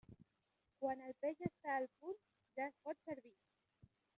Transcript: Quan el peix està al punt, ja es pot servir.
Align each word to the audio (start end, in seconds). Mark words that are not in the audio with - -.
Quan 0.83 1.03
el 1.09 1.13
peix 1.25 1.43
està 1.49 1.75
al 1.81 1.85
punt, 1.99 2.17
ja 2.57 2.67
es 2.71 2.81
pot 2.89 3.07
servir. 3.11 3.37